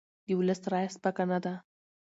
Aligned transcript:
د 0.27 0.29
ولس 0.39 0.61
رایه 0.71 0.89
سپکه 0.95 1.23
نه 1.31 1.37
ده 1.43 1.53